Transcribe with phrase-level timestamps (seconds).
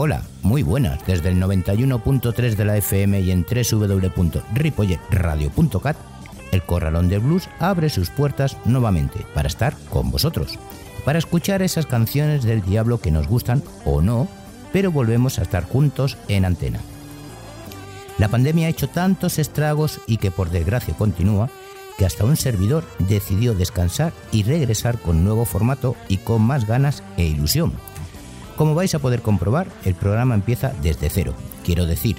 [0.00, 1.04] Hola, muy buenas.
[1.04, 5.96] Desde el 91.3 de la FM y en www.ripolletradio.cat,
[6.52, 10.56] el Corralón de Blues abre sus puertas nuevamente para estar con vosotros,
[11.04, 14.28] para escuchar esas canciones del diablo que nos gustan o no,
[14.72, 16.80] pero volvemos a estar juntos en antena.
[18.18, 21.50] La pandemia ha hecho tantos estragos y que por desgracia continúa,
[21.96, 27.02] que hasta un servidor decidió descansar y regresar con nuevo formato y con más ganas
[27.16, 27.72] e ilusión
[28.58, 31.32] como vais a poder comprobar, el programa empieza desde cero.
[31.64, 32.16] Quiero decir,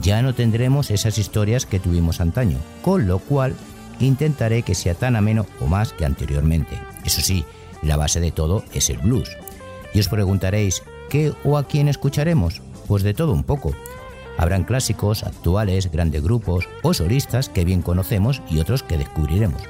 [0.00, 3.54] ya no tendremos esas historias que tuvimos antaño, con lo cual
[4.00, 6.80] intentaré que sea tan ameno o más que anteriormente.
[7.04, 7.44] Eso sí,
[7.82, 9.28] la base de todo es el blues.
[9.92, 12.62] Y os preguntaréis, ¿qué o a quién escucharemos?
[12.86, 13.72] Pues de todo un poco.
[14.36, 19.62] Habrán clásicos, actuales, grandes grupos o solistas que bien conocemos y otros que descubriremos.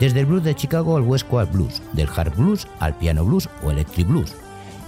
[0.00, 3.48] Desde el blues de Chicago al West Coast Blues, del hard blues al piano blues
[3.62, 4.34] o electric blues,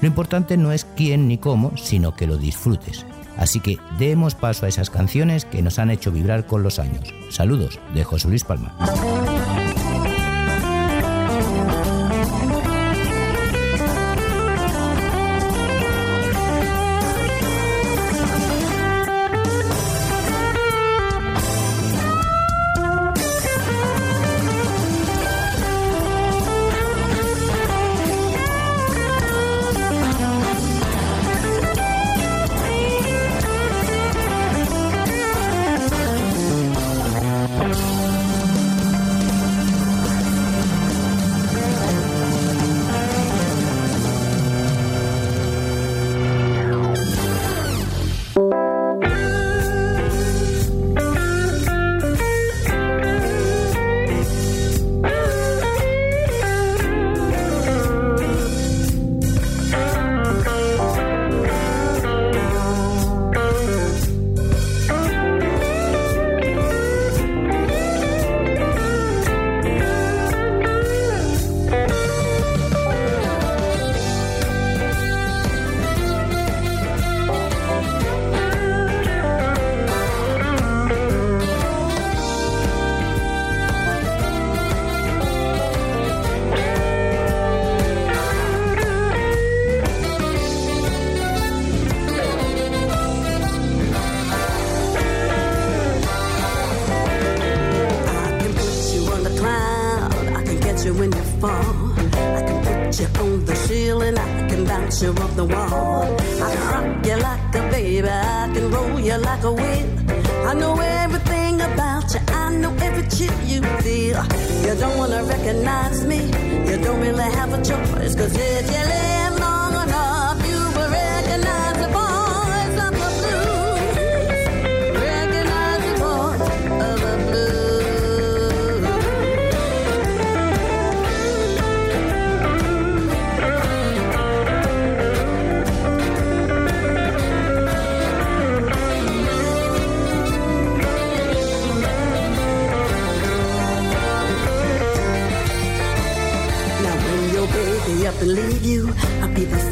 [0.01, 3.07] lo importante no es quién ni cómo, sino que lo disfrutes.
[3.37, 7.15] Así que demos paso a esas canciones que nos han hecho vibrar con los años.
[7.31, 8.77] Saludos de José Luis Palma.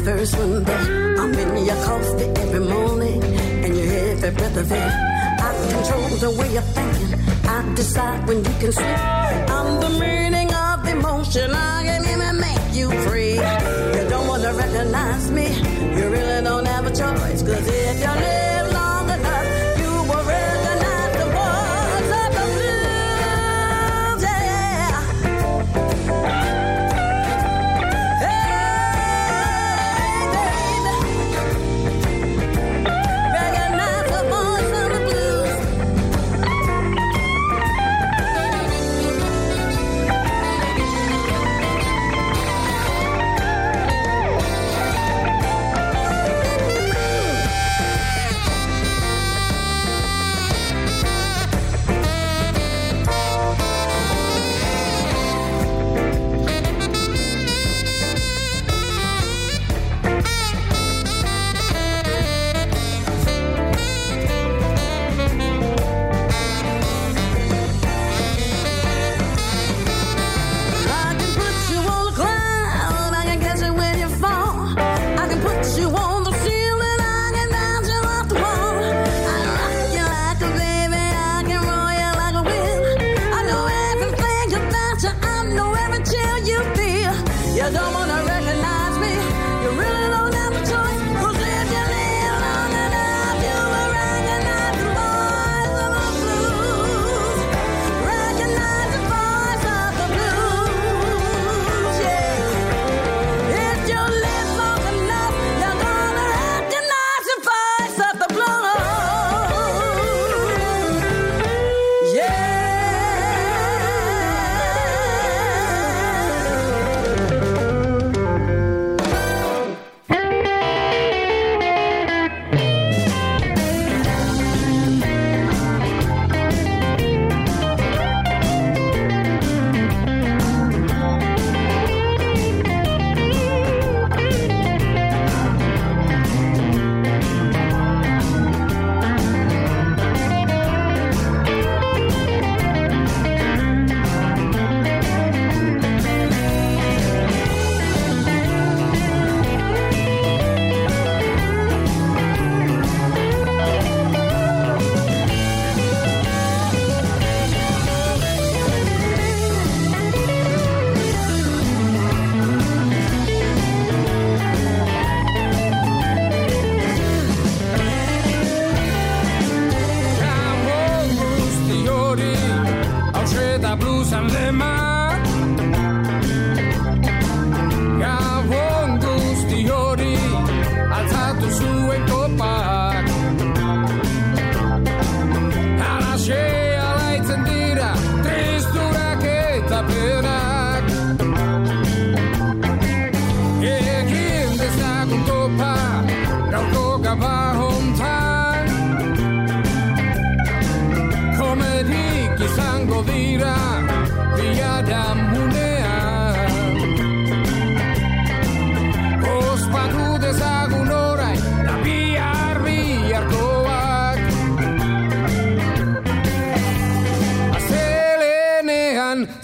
[0.07, 0.89] first one back.
[1.19, 3.21] I'm in your coffee every morning,
[3.63, 4.91] and you have every breath of it.
[5.45, 7.11] I control the way you're thinking.
[7.55, 8.99] I decide when you can sleep.
[9.57, 11.51] I'm the meaning of emotion.
[11.51, 13.35] I can even make you free.
[13.95, 15.47] You don't want to recognize me.
[15.97, 17.41] You really don't have a choice.
[17.47, 18.56] Cause if you're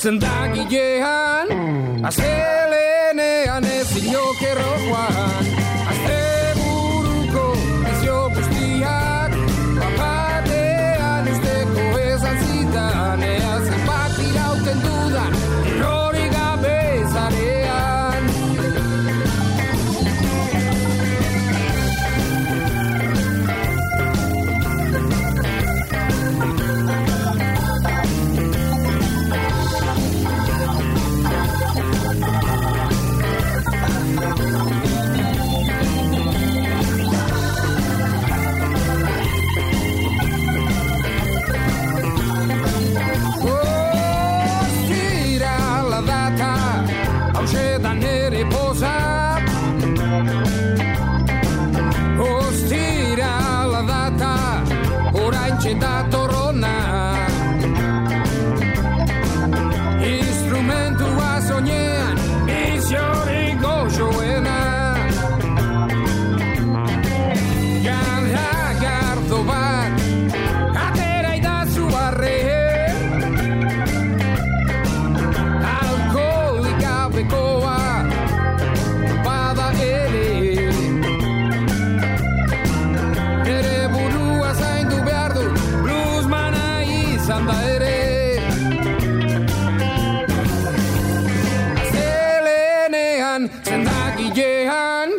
[0.03, 1.47] zendagilean
[2.03, 2.72] Azelenean
[93.63, 95.09] sen dag igen.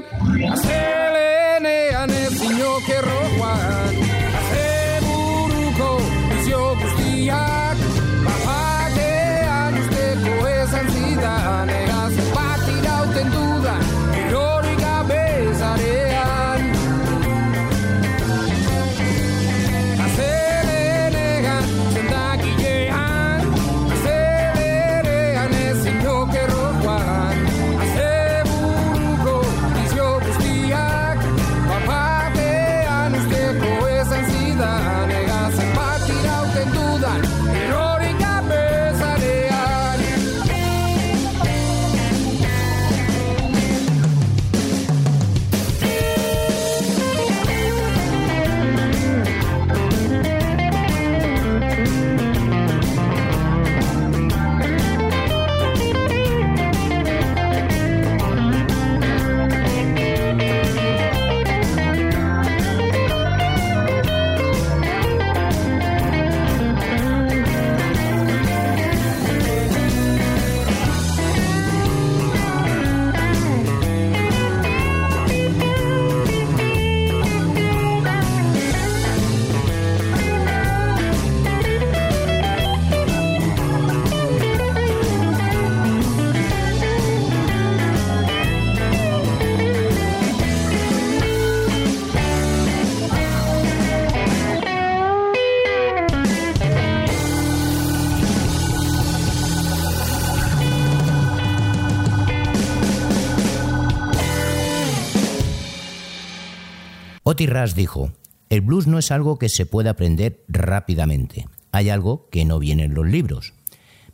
[107.27, 108.13] Otis Rush dijo,
[108.51, 112.85] el blues no es algo que se pueda aprender rápidamente, hay algo que no viene
[112.85, 113.55] en los libros.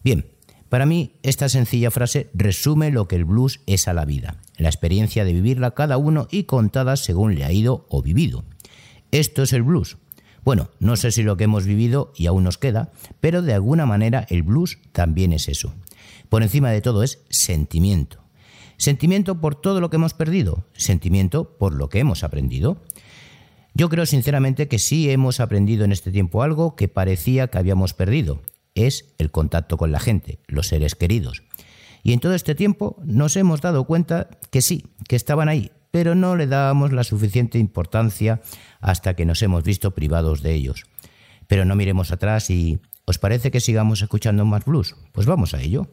[0.04, 0.30] Bien,
[0.68, 4.68] para mí esta sencilla frase resume lo que el blues es a la vida, la
[4.68, 8.44] experiencia de vivirla cada uno y contada según le ha ido o vivido.
[9.10, 9.96] Esto es el blues.
[10.44, 13.86] Bueno, no sé si lo que hemos vivido y aún nos queda, pero de alguna
[13.86, 15.74] manera el blues también es eso.
[16.28, 18.22] Por encima de todo es sentimiento.
[18.80, 22.78] Sentimiento por todo lo que hemos perdido, sentimiento por lo que hemos aprendido.
[23.74, 27.92] Yo creo sinceramente que sí hemos aprendido en este tiempo algo que parecía que habíamos
[27.92, 28.40] perdido.
[28.74, 31.42] Es el contacto con la gente, los seres queridos.
[32.02, 36.14] Y en todo este tiempo nos hemos dado cuenta que sí, que estaban ahí, pero
[36.14, 38.40] no le dábamos la suficiente importancia
[38.80, 40.84] hasta que nos hemos visto privados de ellos.
[41.48, 44.96] Pero no miremos atrás y ¿os parece que sigamos escuchando más blues?
[45.12, 45.90] Pues vamos a ello.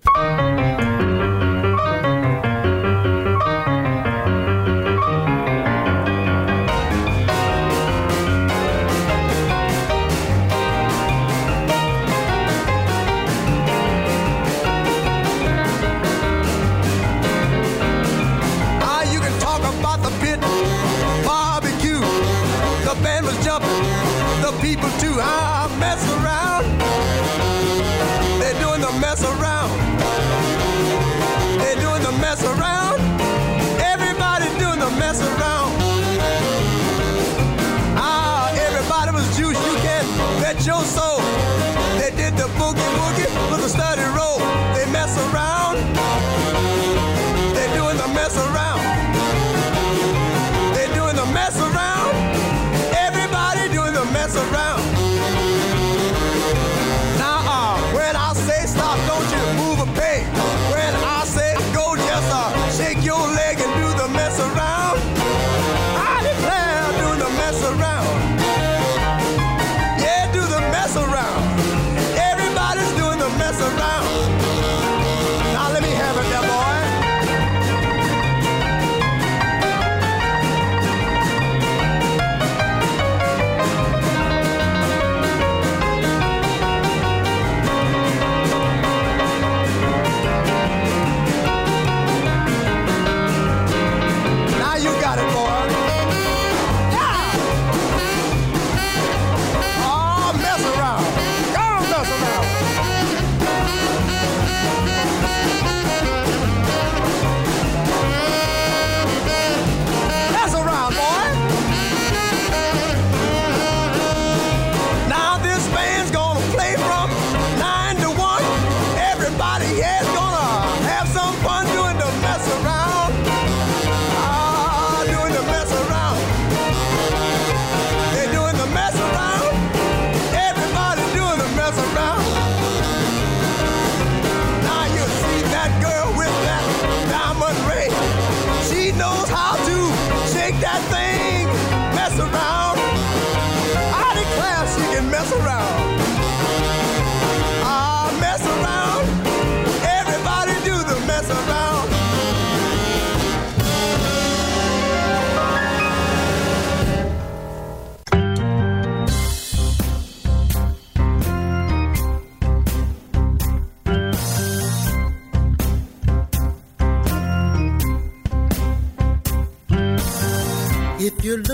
[54.35, 54.76] around.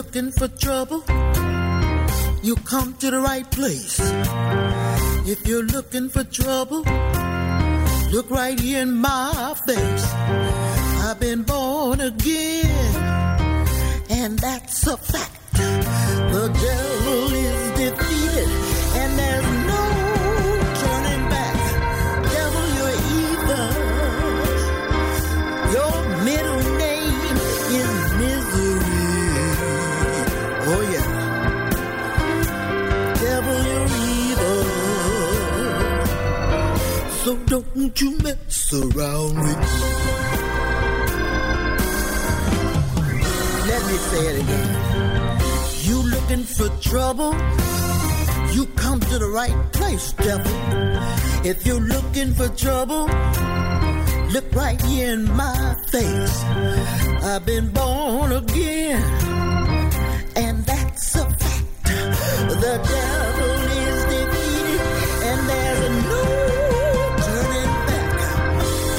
[0.03, 1.01] looking for trouble,
[2.43, 3.99] you come to the right place.
[5.25, 6.83] If you're looking for trouble,
[8.11, 10.05] look right here in my face.
[11.05, 12.95] I've been born again,
[14.09, 15.53] and that's a fact.
[15.53, 17.42] The devil
[37.33, 39.83] Don't you mess around with me.
[43.69, 44.69] Let me say it again.
[45.81, 47.33] You looking for trouble?
[48.51, 50.51] You come to the right place, devil.
[51.43, 53.05] If you're looking for trouble,
[54.31, 56.43] look right here in my face.
[57.23, 59.01] I've been born again,
[60.35, 61.83] and that's a fact.
[61.83, 63.52] The devil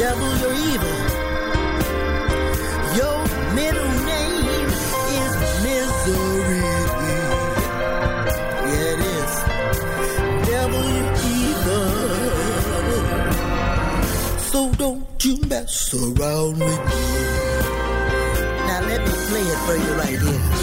[0.04, 0.96] devil, you're evil.
[3.00, 3.18] Your
[3.58, 4.70] middle name
[5.20, 5.32] is
[5.64, 6.68] misery.
[7.08, 9.32] Yeah, it is.
[10.50, 11.88] Devil, you're evil.
[14.50, 17.04] So don't you mess around with me.
[18.68, 20.53] Now let me play it for you right here.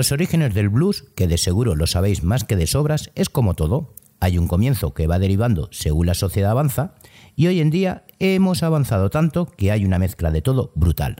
[0.00, 3.52] Los orígenes del blues, que de seguro lo sabéis más que de sobras, es como
[3.52, 3.92] todo.
[4.18, 6.94] Hay un comienzo que va derivando según la sociedad avanza
[7.36, 11.16] y hoy en día hemos avanzado tanto que hay una mezcla de todo brutal.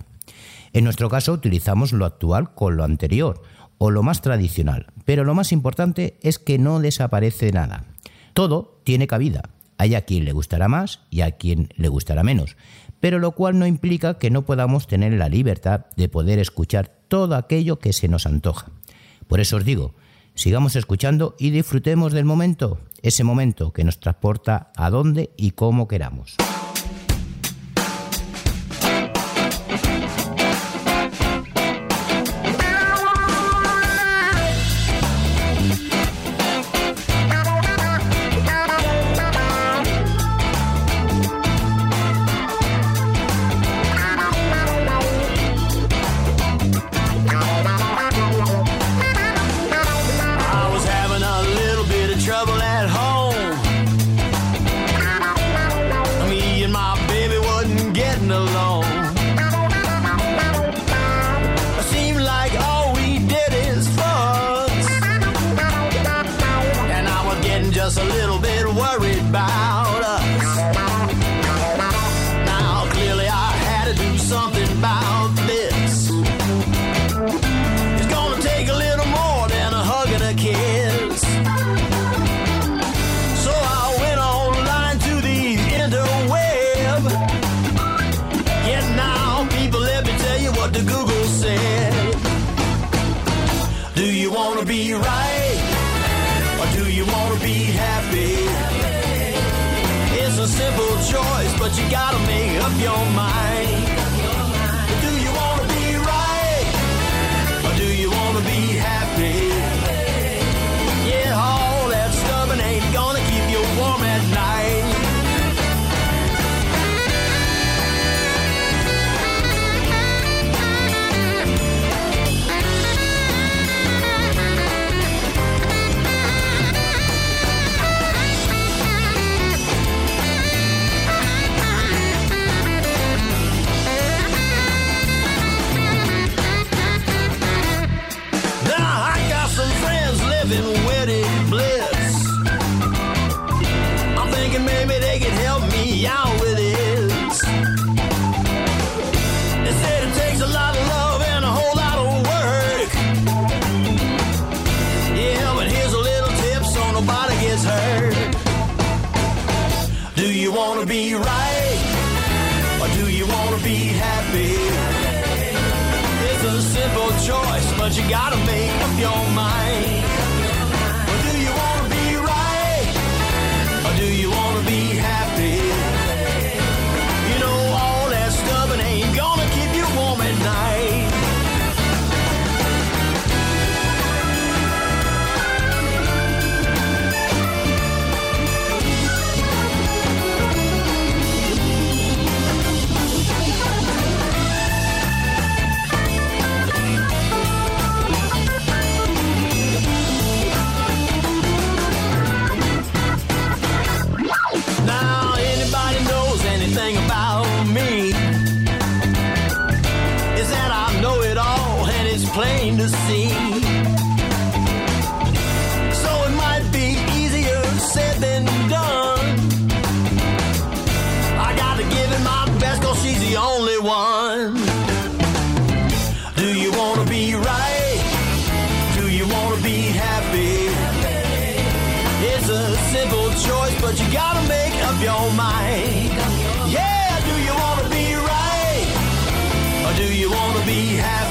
[0.73, 3.43] En nuestro caso utilizamos lo actual con lo anterior
[3.77, 7.85] o lo más tradicional, pero lo más importante es que no desaparece nada.
[8.33, 9.51] Todo tiene cabida.
[9.77, 12.57] Hay a quien le gustará más y a quien le gustará menos,
[12.99, 17.35] pero lo cual no implica que no podamos tener la libertad de poder escuchar todo
[17.35, 18.71] aquello que se nos antoja.
[19.27, 19.95] Por eso os digo,
[20.35, 25.89] sigamos escuchando y disfrutemos del momento, ese momento que nos transporta a donde y cómo
[25.89, 26.37] queramos.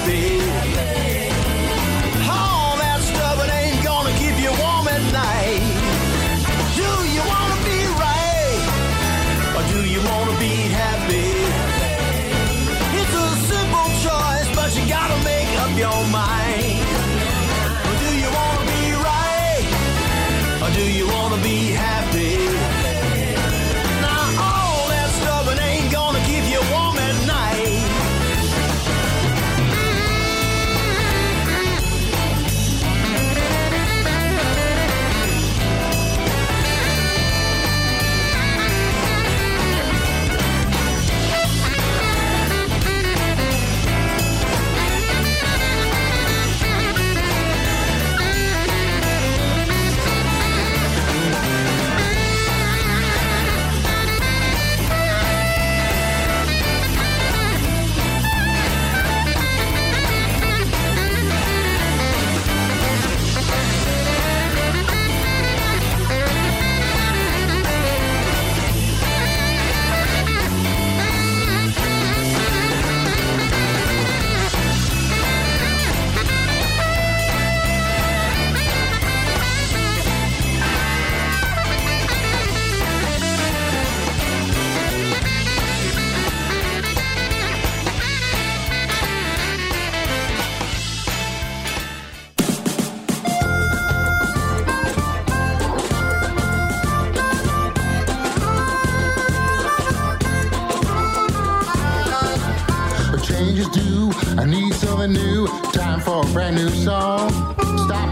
[0.10, 0.49] be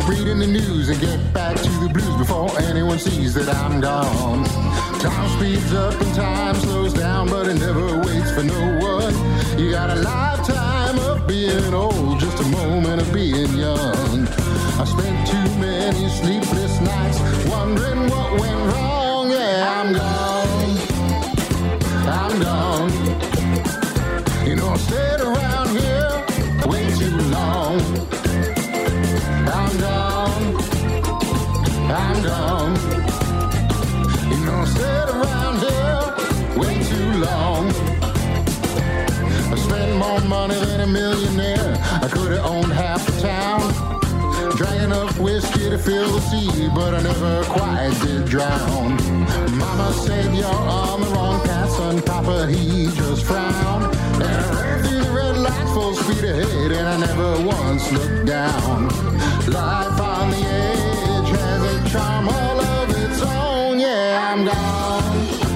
[0.07, 4.45] reading the news and get back to the blues before anyone sees that I'm gone.
[4.99, 9.13] Time speeds up and time slows down, but it never waits for no one.
[9.59, 14.27] You got a lifetime of being old, just a moment of being young.
[14.79, 19.29] I spent too many sleepless nights wondering what went wrong.
[19.31, 20.77] Yeah, I'm gone.
[22.07, 22.91] I'm gone.
[24.47, 25.46] You know, I stayed around
[40.27, 41.75] money than a millionaire.
[42.03, 43.61] I could have owned half the town.
[44.57, 48.97] Drank enough whiskey to fill the sea, but I never quite did drown.
[49.57, 52.01] Mama said you're on the wrong path, son.
[52.01, 53.85] Papa, he just frowned.
[53.85, 58.25] And I ran through the red lights full speed ahead, and I never once looked
[58.25, 58.87] down.
[59.47, 63.79] Life on the edge has a charm all of its own.
[63.79, 65.46] Yeah, I'm gone.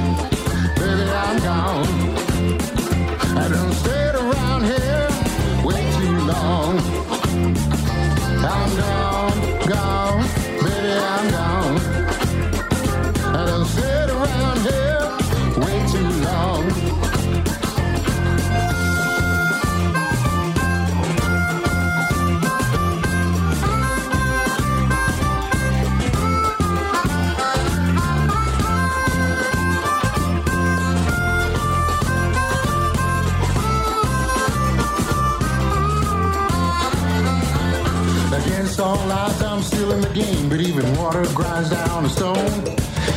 [39.09, 42.37] Odds, I'm still in the game, but even water grinds down a stone.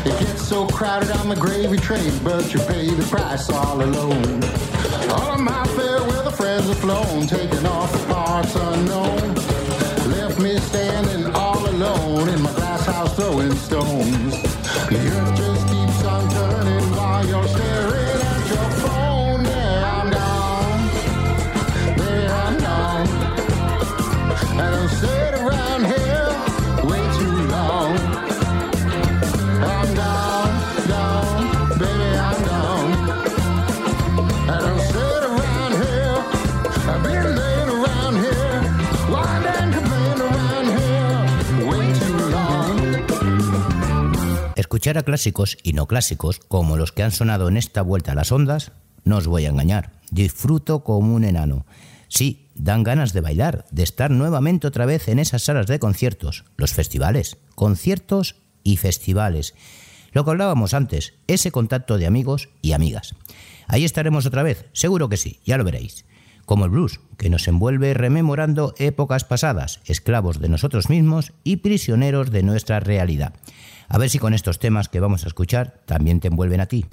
[0.07, 4.43] It gets so crowded on the gravy train, but you pay the price all alone.
[5.11, 9.34] All of my fair weather friends have flown, taking off the parts unknown.
[44.85, 44.95] Long.
[44.95, 48.15] Escuchar a clásicos y no clásicos, como los que han sonado en esta vuelta a
[48.15, 48.73] las ondas,
[49.05, 51.65] no os voy a engañar, disfruto como un enano.
[52.09, 56.45] Sí, dan ganas de bailar, de estar nuevamente otra vez en esas salas de conciertos,
[56.59, 59.55] los festivales, conciertos y festivales.
[60.13, 63.15] Lo que hablábamos antes, ese contacto de amigos y amigas.
[63.69, 66.05] Ahí estaremos otra vez, seguro que sí, ya lo veréis.
[66.45, 72.31] Como el blues, que nos envuelve rememorando épocas pasadas, esclavos de nosotros mismos y prisioneros
[72.31, 73.33] de nuestra realidad.
[73.89, 76.87] A ver si con estos temas que vamos a escuchar también te envuelven a ti.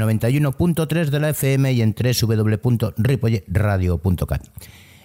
[0.00, 4.48] El 91.3 de la FM y en www.ripolleradio.cat.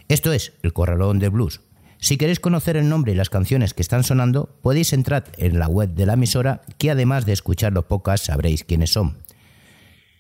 [0.08, 1.62] Esto es El Corralón de Blues.
[2.00, 5.68] Si queréis conocer el nombre y las canciones que están sonando, podéis entrar en la
[5.68, 7.86] web de la emisora, que además de escuchar los
[8.22, 9.18] sabréis quiénes son.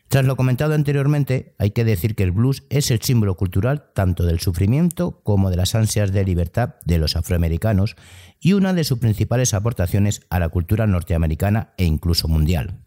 [0.08, 4.24] Tras lo comentado anteriormente, hay que decir que el blues es el símbolo cultural tanto
[4.24, 7.96] del sufrimiento como de las ansias de libertad de los afroamericanos
[8.40, 12.85] y una de sus principales aportaciones a la cultura norteamericana e incluso mundial.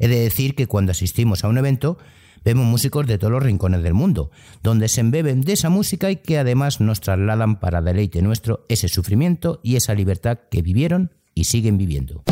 [0.00, 1.98] He de decir que cuando asistimos a un evento,
[2.44, 4.30] vemos músicos de todos los rincones del mundo,
[4.62, 8.88] donde se embeben de esa música y que además nos trasladan para deleite nuestro ese
[8.88, 12.24] sufrimiento y esa libertad que vivieron y siguen viviendo.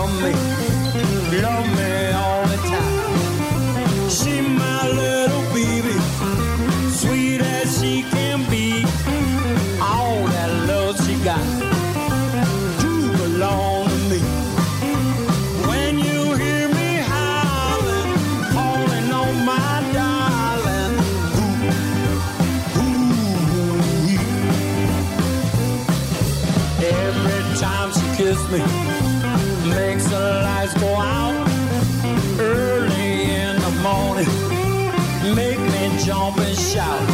[0.00, 0.49] on me.
[36.70, 37.09] Shout.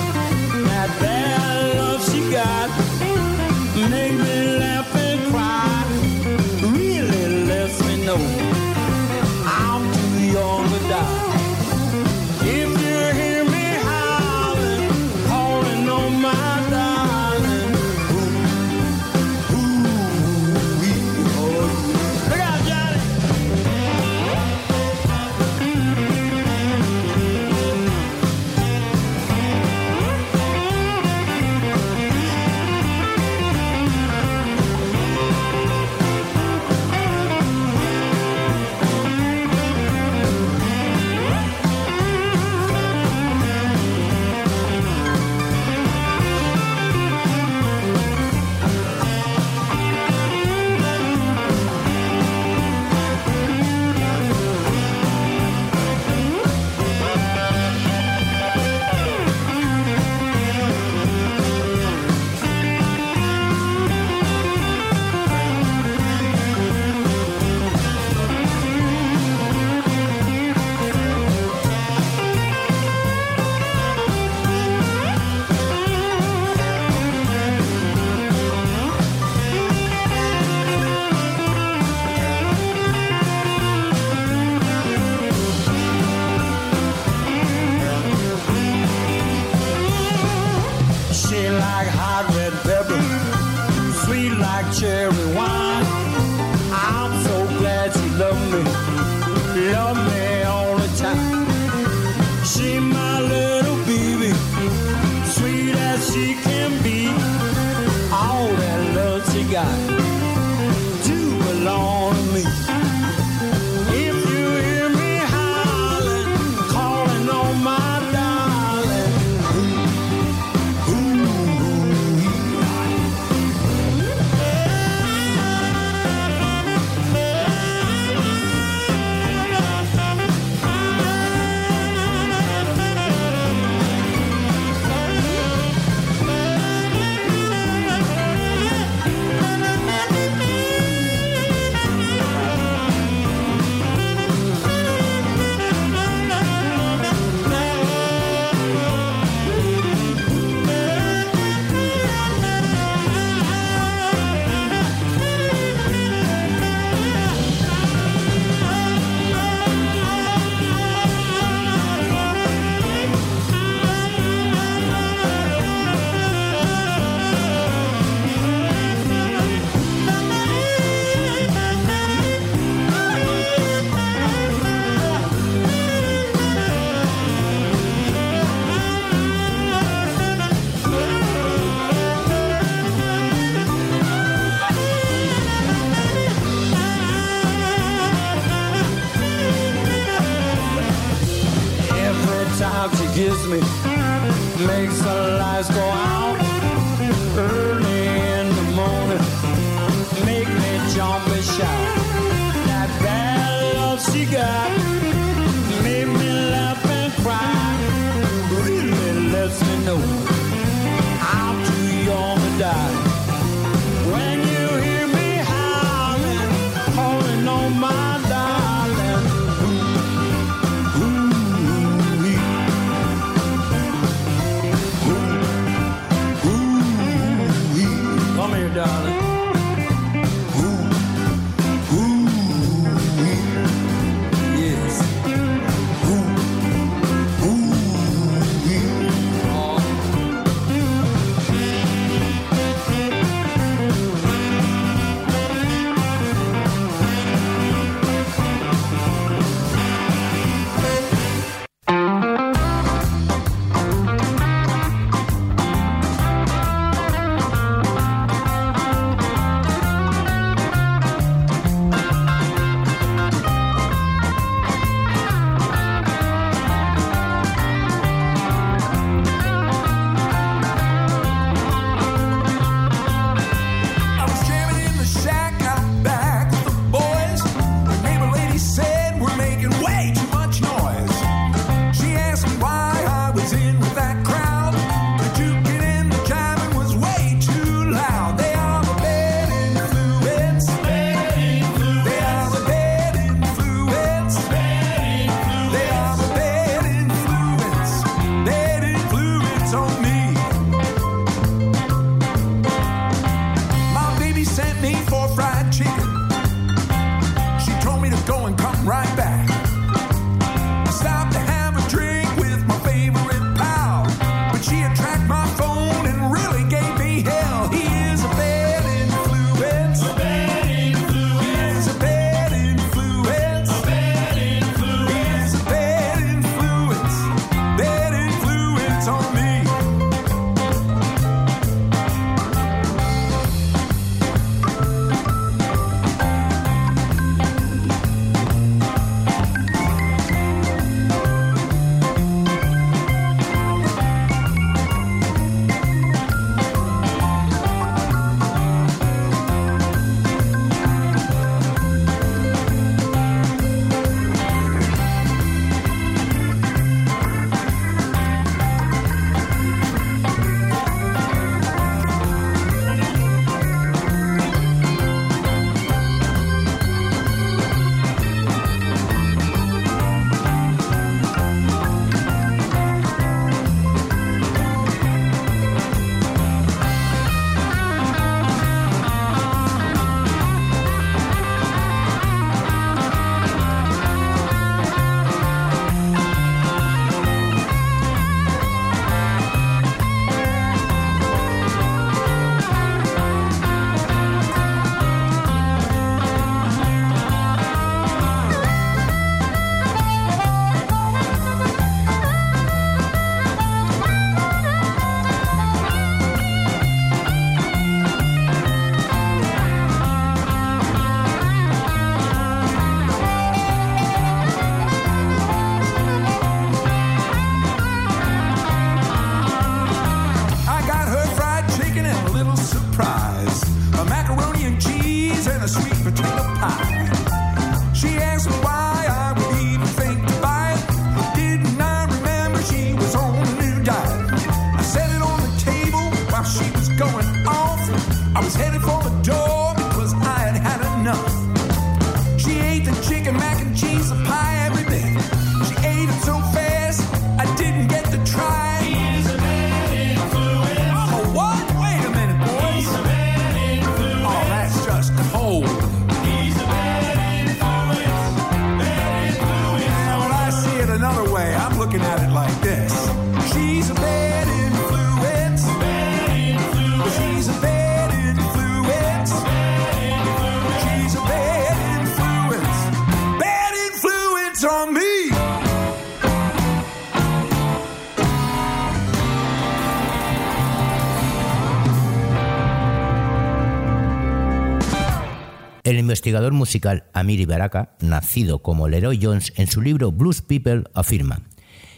[486.16, 491.42] Investigador musical Amiri Baraka, nacido como Leroy Jones en su libro Blues People, afirma: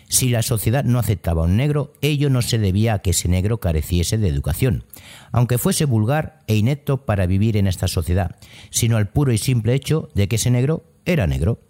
[0.08, 3.28] Si la sociedad no aceptaba a un negro, ello no se debía a que ese
[3.28, 4.82] negro careciese de educación,
[5.30, 8.34] aunque fuese vulgar e inepto para vivir en esta sociedad,
[8.70, 11.60] sino al puro y simple hecho de que ese negro era negro.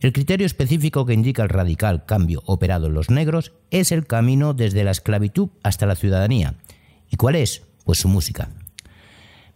[0.00, 4.54] El criterio específico que indica el radical cambio operado en los negros es el camino
[4.54, 6.54] desde la esclavitud hasta la ciudadanía.
[7.10, 7.62] ¿Y cuál es?
[7.84, 8.48] Pues su música.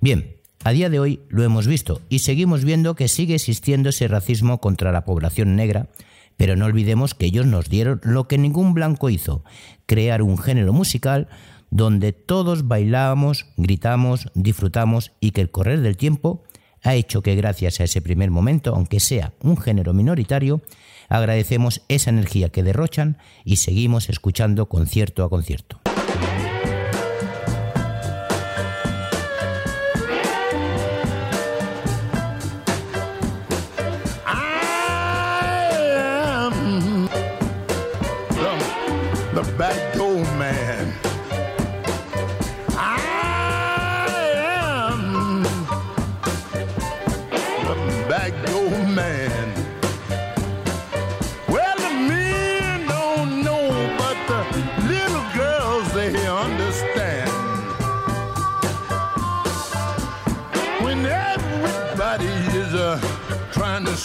[0.01, 4.09] Bien, a día de hoy lo hemos visto y seguimos viendo que sigue existiendo ese
[4.09, 5.89] racismo contra la población negra,
[6.37, 9.45] pero no olvidemos que ellos nos dieron lo que ningún blanco hizo,
[9.87, 11.29] crear un género musical
[11.71, 16.45] donde todos bailamos, gritamos, disfrutamos y que el correr del tiempo
[16.83, 20.63] ha hecho que gracias a ese primer momento, aunque sea un género minoritario,
[21.09, 25.81] agradecemos esa energía que derrochan y seguimos escuchando concierto a concierto.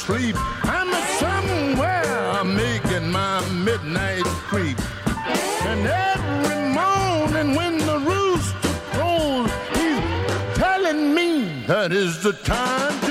[0.05, 0.35] Sleep,
[0.65, 4.77] I'm somewhere making my midnight creep.
[5.69, 13.02] And every morning when the rooster crows, he's telling me that is the time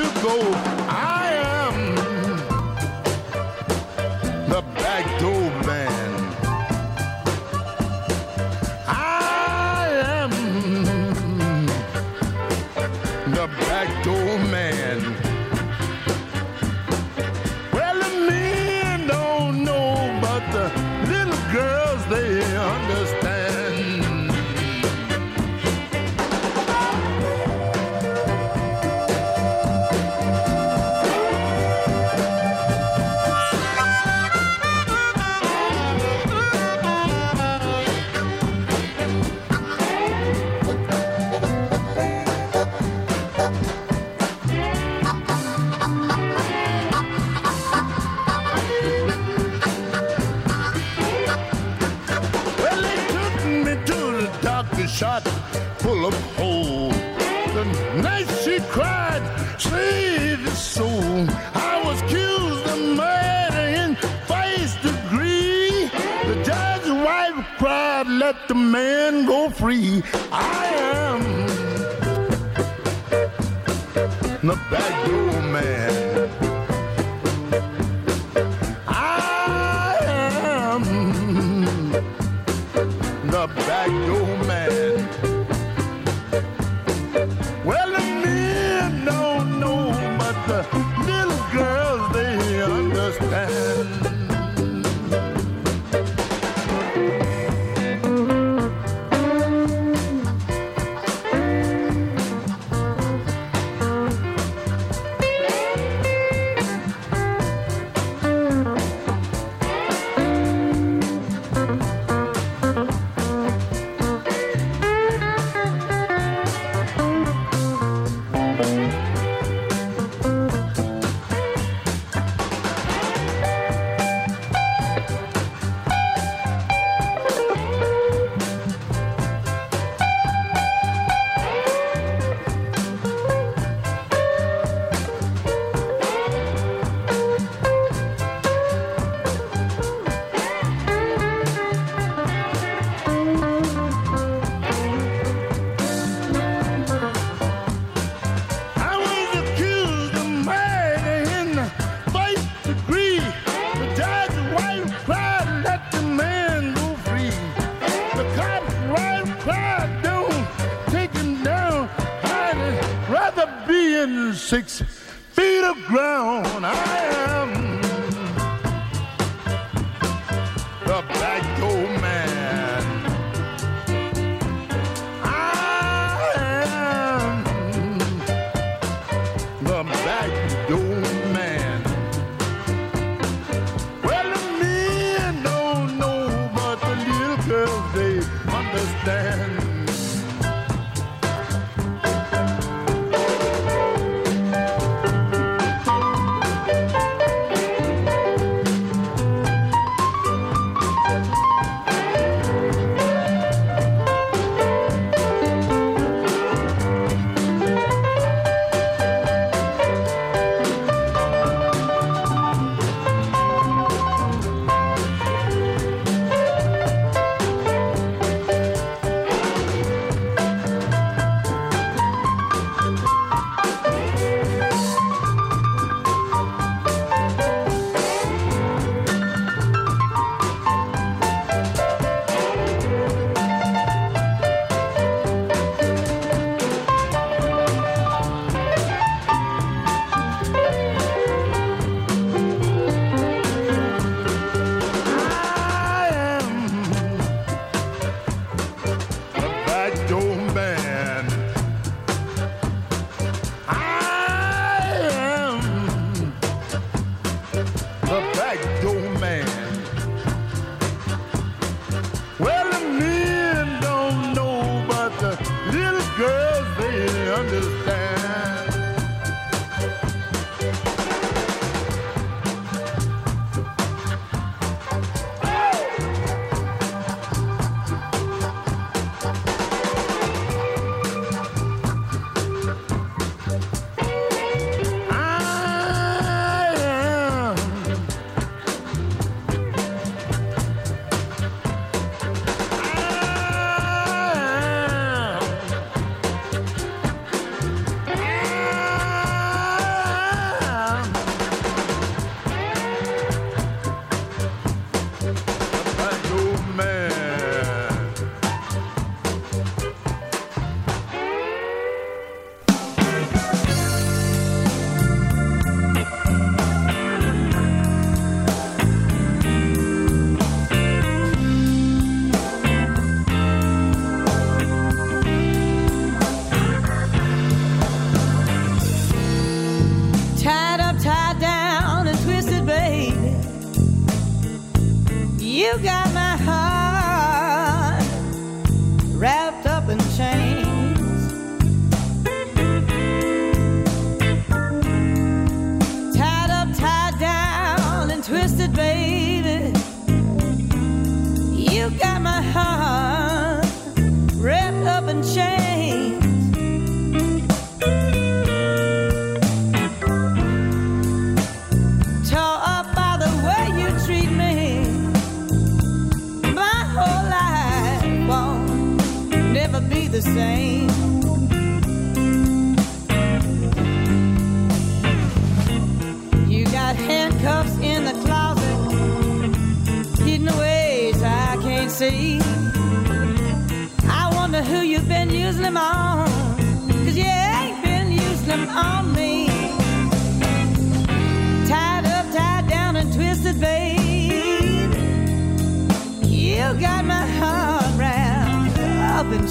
[335.73, 336.32] You got my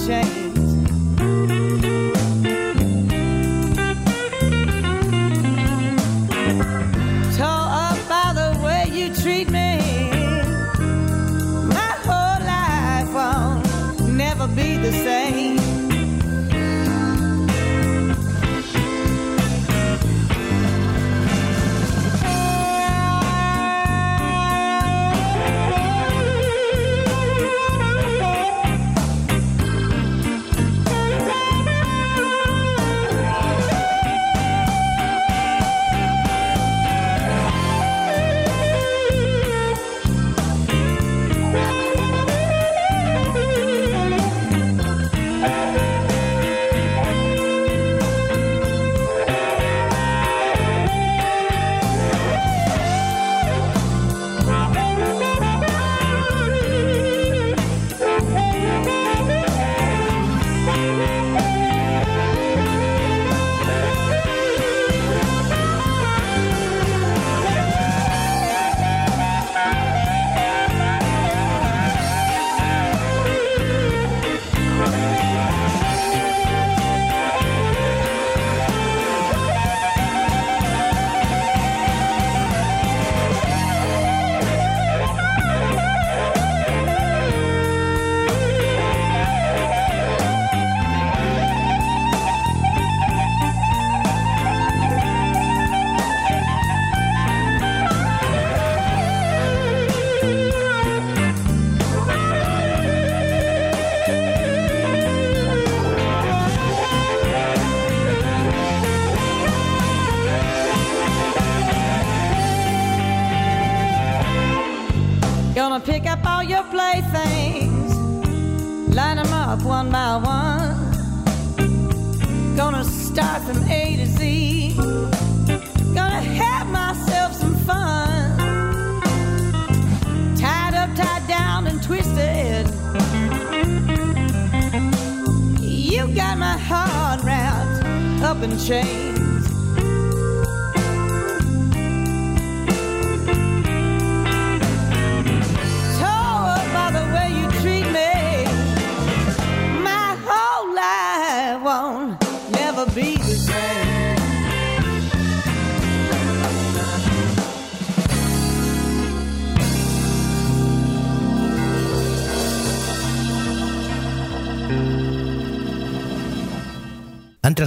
[0.06, 0.41] change.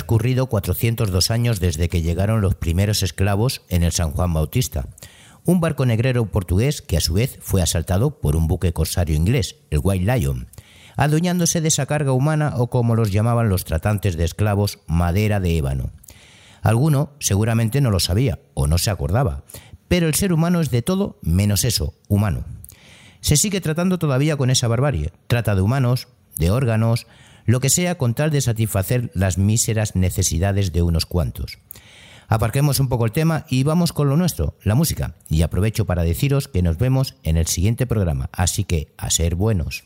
[0.06, 4.88] Transcurrido 402 años desde que llegaron los primeros esclavos en el San Juan Bautista,
[5.46, 9.56] un barco negrero portugués que a su vez fue asaltado por un buque corsario inglés,
[9.72, 10.48] el White Lion,
[10.96, 15.58] adueñándose de esa carga humana o como los llamaban los tratantes de esclavos, madera de
[15.58, 15.90] ébano.
[16.62, 19.44] Alguno seguramente no lo sabía o no se acordaba,
[19.88, 22.46] pero el ser humano es de todo menos eso, humano.
[23.22, 27.08] Se sigue tratando todavía con esa barbarie, trata de humanos, de órganos,
[27.46, 31.60] lo que sea con tal de satisfacer las míseras necesidades de unos cuantos.
[32.28, 35.16] Aparquemos un poco el tema y vamos con lo nuestro, la música.
[35.30, 39.36] Y aprovecho para deciros que nos vemos en el siguiente programa, así que a ser
[39.36, 39.84] buenos.